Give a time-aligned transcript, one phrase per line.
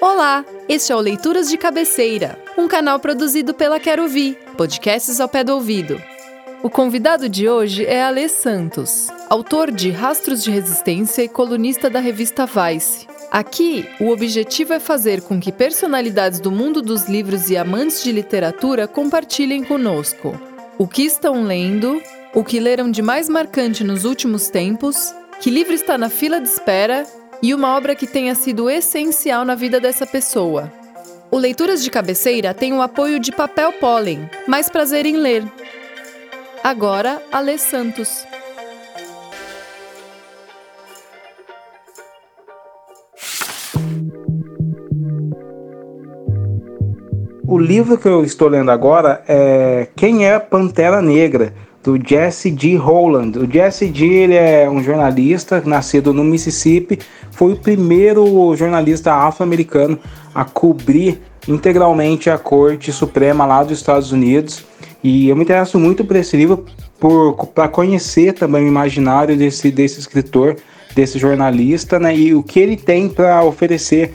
[0.00, 5.28] Olá, este é o Leituras de Cabeceira, um canal produzido pela Quero Ouvir, podcasts ao
[5.28, 6.00] pé do ouvido.
[6.62, 11.98] O convidado de hoje é Alê Santos, autor de Rastros de Resistência e colunista da
[11.98, 13.08] revista Vice.
[13.28, 18.12] Aqui, o objetivo é fazer com que personalidades do mundo dos livros e amantes de
[18.12, 20.40] literatura compartilhem conosco
[20.78, 22.00] o que estão lendo,
[22.32, 26.46] o que leram de mais marcante nos últimos tempos, que livro está na fila de
[26.48, 27.04] espera
[27.42, 30.72] e uma obra que tenha sido essencial na vida dessa pessoa.
[31.30, 35.44] O Leituras de Cabeceira tem o apoio de Papel Pólen, mais prazer em ler.
[36.64, 38.26] Agora, Alê Santos.
[47.58, 52.76] O livro que eu estou lendo agora é Quem é Pantera Negra, do Jesse G.
[52.76, 53.36] Holland.
[53.36, 54.06] O Jesse G.
[54.06, 57.00] Ele é um jornalista nascido no Mississippi,
[57.32, 59.98] foi o primeiro jornalista afro-americano
[60.32, 64.64] a cobrir integralmente a Corte Suprema lá dos Estados Unidos.
[65.02, 66.64] E eu me interesso muito por esse livro
[67.52, 70.54] para conhecer também o imaginário desse, desse escritor,
[70.94, 74.14] desse jornalista, né, e o que ele tem para oferecer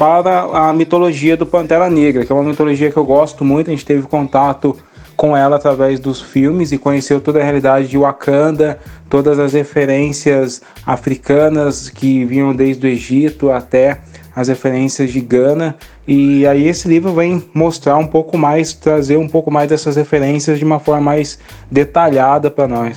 [0.00, 3.68] para a mitologia do Pantera Negra, que é uma mitologia que eu gosto muito.
[3.68, 4.74] A gente teve contato
[5.14, 8.78] com ela através dos filmes e conheceu toda a realidade de Wakanda,
[9.10, 14.00] todas as referências africanas que vinham desde o Egito até
[14.34, 15.76] as referências de Gana.
[16.08, 20.58] E aí esse livro vem mostrar um pouco mais, trazer um pouco mais dessas referências
[20.58, 21.38] de uma forma mais
[21.70, 22.96] detalhada para nós.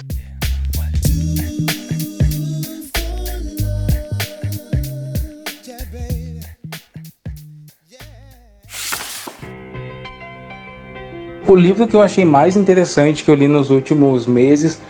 [11.45, 14.81] O livro que eu achei mais interessante que eu li nos últimos meses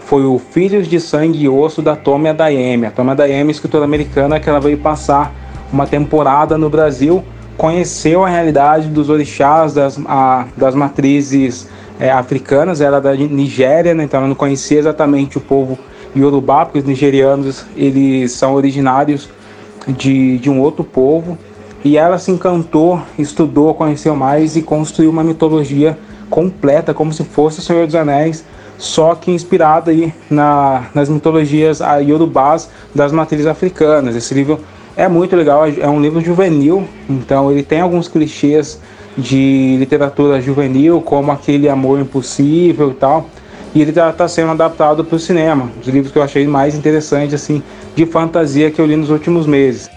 [0.00, 2.84] foi o Filhos de Sangue e Osso da Tommy Adayemi.
[2.84, 5.34] A Tommy Adayemi, escritora americana, que ela veio passar
[5.72, 7.24] uma temporada no Brasil,
[7.56, 11.66] conheceu a realidade dos orixás, das, a, das matrizes
[11.98, 14.04] é, africanas, ela é da Nigéria, né?
[14.04, 15.78] então ela não conhecia exatamente o povo
[16.14, 19.30] Yorubá, porque os nigerianos eles são originários
[19.88, 21.38] de, de um outro povo.
[21.84, 25.98] E ela se encantou, estudou, conheceu mais e construiu uma mitologia
[26.30, 28.44] completa, como se fosse o Senhor dos Anéis,
[28.78, 34.14] só que inspirada aí na, nas mitologias iorubás das matrizes africanas.
[34.14, 34.60] Esse livro
[34.96, 38.80] é muito legal, é um livro juvenil, então ele tem alguns clichês
[39.16, 43.26] de literatura juvenil, como aquele amor impossível e tal,
[43.74, 45.68] e ele está tá sendo adaptado para o cinema.
[45.80, 47.62] Os livros que eu achei mais interessantes assim
[47.94, 49.90] de fantasia que eu li nos últimos meses.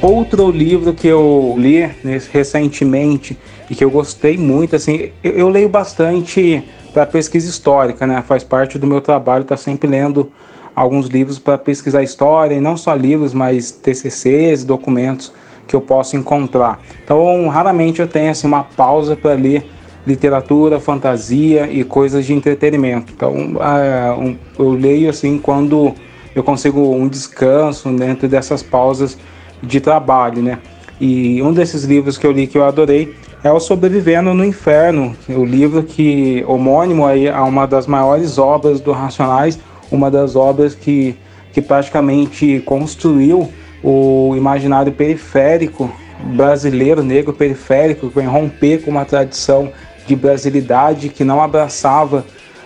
[0.00, 1.90] Outro livro que eu li
[2.32, 3.36] recentemente
[3.68, 8.22] e que eu gostei muito, assim, eu, eu leio bastante para pesquisa histórica, né?
[8.26, 10.30] Faz parte do meu trabalho, tá sempre lendo
[10.74, 15.32] alguns livros para pesquisar história, e não só livros, mas TCCs, documentos
[15.66, 16.80] que eu posso encontrar.
[17.02, 19.68] Então, raramente eu tenho assim uma pausa para ler
[20.06, 23.12] literatura, fantasia e coisas de entretenimento.
[23.12, 25.92] Então, uh, eu leio assim quando
[26.34, 29.18] eu consigo um descanso dentro dessas pausas
[29.62, 30.58] de trabalho, né?
[31.00, 35.14] E um desses livros que eu li que eu adorei é o Sobrevivendo no Inferno,
[35.28, 39.58] o livro que homônimo aí a uma das maiores obras do Racionais,
[39.92, 41.16] uma das obras que,
[41.52, 43.48] que praticamente construiu
[43.82, 45.90] o imaginário periférico
[46.34, 49.70] brasileiro, negro periférico, que vem romper com uma tradição
[50.04, 52.24] de brasilidade que não abraçava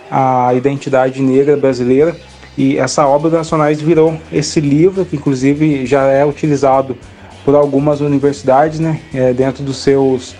[0.09, 2.15] a identidade negra brasileira
[2.57, 6.95] e essa obra do Nacionais virou esse livro, que inclusive já é utilizado
[7.43, 10.35] por algumas universidades, né, é, dentro dos seus,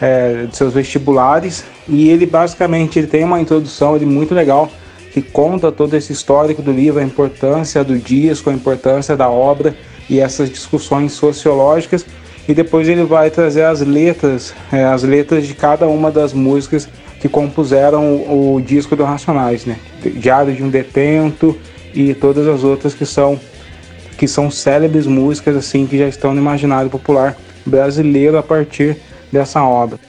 [0.00, 1.64] é, dos seus vestibulares.
[1.88, 4.68] E ele basicamente ele tem uma introdução ele muito legal
[5.12, 9.76] que conta todo esse histórico do livro, a importância do disco, a importância da obra
[10.08, 12.04] e essas discussões sociológicas.
[12.48, 16.88] E depois ele vai trazer as letras, é, as letras de cada uma das músicas
[17.22, 19.78] que compuseram o, o disco do Racionais, né?
[20.04, 21.56] Diário de um Detento
[21.94, 23.38] e todas as outras que são
[24.18, 28.96] que são célebres músicas assim que já estão no imaginário popular brasileiro a partir
[29.30, 30.00] dessa obra.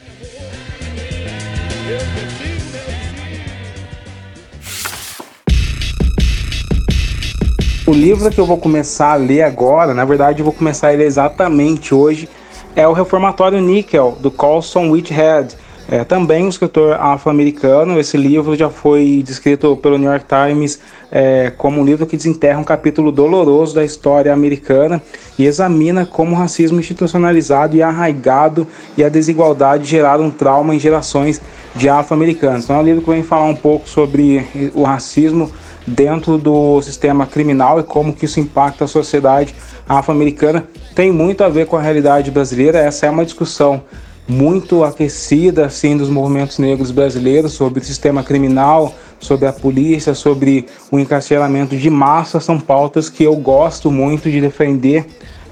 [7.85, 10.91] O livro que eu vou começar a ler agora, na verdade eu vou começar a
[10.91, 12.27] ler exatamente hoje,
[12.75, 15.55] é o Reformatório Níquel, do Colson Whitehead.
[15.89, 17.99] É, também um escritor afro-americano.
[17.99, 20.79] Esse livro já foi descrito pelo New York Times
[21.11, 25.01] é, como um livro que desenterra um capítulo doloroso da história americana
[25.37, 28.65] e examina como o racismo institucionalizado e arraigado
[28.97, 31.41] e a desigualdade geraram um trauma em gerações
[31.75, 32.63] de afro-americanos.
[32.63, 35.51] Então é um livro que vem falar um pouco sobre o racismo
[35.85, 39.53] dentro do sistema criminal e como que isso impacta a sociedade
[39.87, 40.65] afro-americana
[40.95, 42.79] tem muito a ver com a realidade brasileira.
[42.79, 43.81] Essa é uma discussão
[44.27, 50.65] muito aquecida assim dos movimentos negros brasileiros sobre o sistema criminal, sobre a polícia, sobre
[50.91, 55.05] o encarceramento de massa, são pautas que eu gosto muito de defender,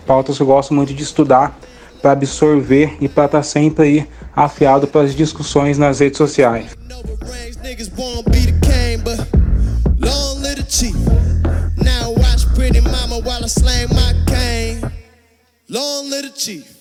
[0.06, 1.58] pautas que eu gosto muito de estudar
[2.02, 6.76] para absorver e para estar tá sempre aí afiado para as discussões nas redes sociais.
[15.72, 16.81] Long little chief.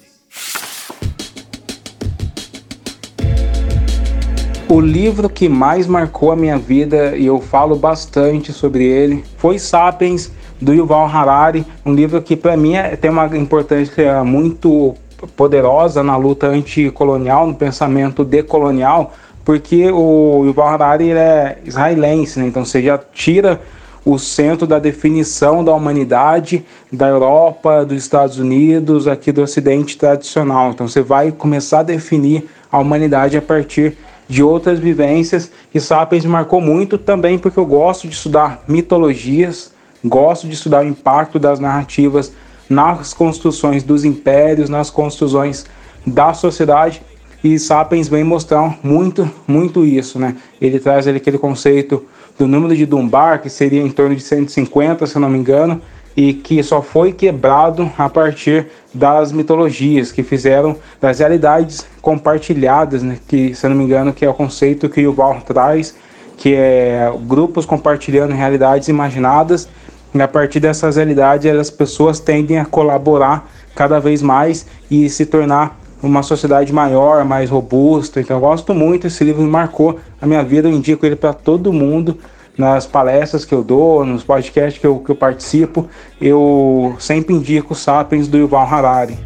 [4.71, 9.59] O livro que mais marcou a minha vida e eu falo bastante sobre ele foi
[9.59, 10.31] Sapiens
[10.61, 14.95] do Yuval Harari, um livro que para mim é, tem uma importância muito
[15.37, 19.13] poderosa na luta anticolonial, no pensamento decolonial,
[19.45, 22.47] porque o Yuval Harari é israelense, né?
[22.47, 23.61] então você já tira
[24.05, 30.71] o centro da definição da humanidade da Europa, dos Estados Unidos, aqui do Ocidente tradicional.
[30.71, 33.97] Então você vai começar a definir a humanidade a partir
[34.31, 35.51] de outras vivências.
[35.75, 39.73] E Sapiens marcou muito também porque eu gosto de estudar mitologias,
[40.05, 42.33] gosto de estudar o impacto das narrativas
[42.69, 45.67] nas construções dos impérios, nas construções
[46.07, 47.03] da sociedade.
[47.43, 50.37] E Sapiens vem mostrar muito, muito isso, né?
[50.61, 52.05] Ele traz ali aquele conceito
[52.39, 55.83] do número de Dunbar, que seria em torno de 150, se não me engano,
[56.17, 63.19] e que só foi quebrado a partir das mitologias que fizeram das realidades compartilhadas, né,
[63.29, 65.95] que se não me engano que é o conceito que o Val traz,
[66.37, 69.69] que é grupos compartilhando realidades imaginadas
[70.13, 75.25] e a partir dessas realidades as pessoas tendem a colaborar cada vez mais e se
[75.25, 78.21] tornar uma sociedade maior, mais robusta.
[78.21, 81.73] Então eu gosto muito, esse livro marcou a minha vida, eu indico ele para todo
[81.73, 82.19] mundo
[82.57, 85.89] nas palestras que eu dou, nos podcasts que eu, que eu participo,
[86.21, 89.19] eu sempre indico Sapiens do Yuval Harari.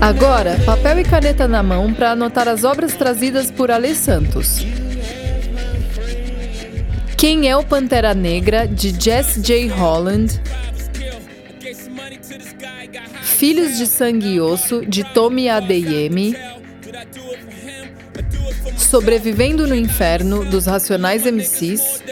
[0.00, 4.81] Agora, papel e caneta na mão para anotar as obras trazidas por Ale Santos.
[7.22, 9.68] Quem é o Pantera Negra, de Jess J.
[9.68, 10.40] Holland.
[13.22, 16.34] Filhos de Sangue e Osso, de Tommy Adeyemi.
[18.76, 22.02] Sobrevivendo no Inferno, dos Racionais MCs.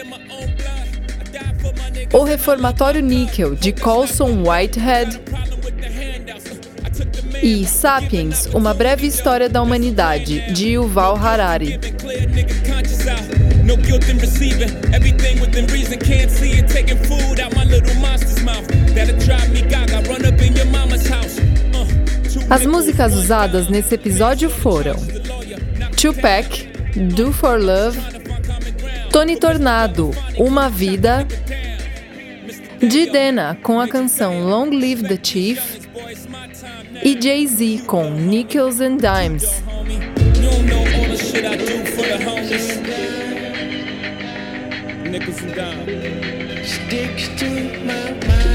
[2.13, 5.19] O Reformatório Níquel, de Colson Whitehead.
[7.43, 11.77] E Sapiens, Uma Breve História da Humanidade, de Yuval Harari.
[13.63, 14.69] No guilt in receiving.
[14.93, 15.99] Everything within reason.
[15.99, 16.67] Can't see it.
[16.67, 18.67] Taking food out my little monster's mouth.
[18.93, 20.01] That'll drive me gaga.
[20.09, 21.37] Run up in your mama's house.
[21.39, 21.85] Uh,
[22.49, 24.95] As músicas usadas nesse episódio foram
[25.95, 26.67] Tupac,
[27.15, 27.97] Do For Love,
[29.11, 31.25] Tony Tornado, Uma Vida,
[32.81, 35.61] Didena com a canção Long Live the Chief
[37.03, 39.61] e Jay-Z com Nickels and Dimes.
[45.11, 46.67] Nickels and dimes.
[46.67, 47.45] Sticks to
[47.85, 48.51] my mind.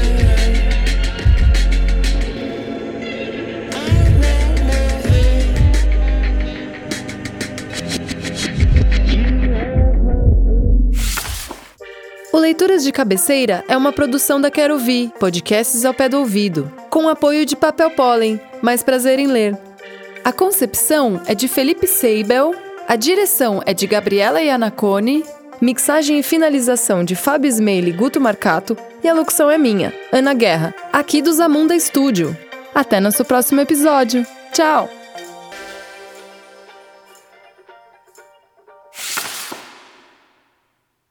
[12.33, 16.71] O Leituras de Cabeceira é uma produção da Quero Vi, podcasts ao pé do ouvido,
[16.89, 19.57] com apoio de Papel Pólen, mais prazer em ler.
[20.23, 22.53] A concepção é de Felipe Seibel,
[22.87, 25.23] a direção é de Gabriela Iannacone
[25.61, 28.77] Mixagem e finalização de Fábio Smeili e Guto Marcato.
[29.03, 32.35] E a locução é minha, Ana Guerra, aqui do Zamunda Estúdio.
[32.75, 34.25] Até nosso próximo episódio.
[34.53, 34.96] Tchau!